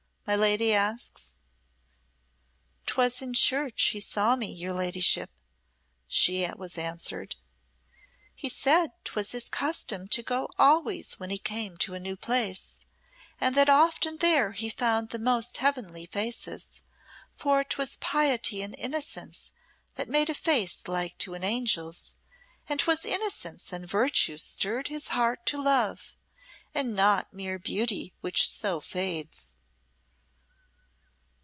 [0.27, 1.33] my lady asks.
[2.85, 5.29] "'Twas in church he saw me, your ladyship,"
[6.07, 7.35] she was answered.
[8.33, 12.79] "He said 'twas his custom to go always when he came to a new place,
[13.41, 16.81] and that often there he found the most heavenly faces,
[17.35, 19.51] for 'twas piety and innocence
[19.95, 22.15] that made a face like to an angel's;
[22.69, 26.15] and 'twas innocence and virtue stirred his heart to love,
[26.73, 29.49] and not mere beauty which so fades."